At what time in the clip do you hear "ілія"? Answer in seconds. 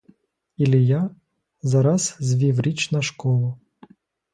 0.57-1.09